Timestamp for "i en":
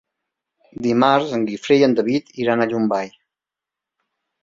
1.83-1.95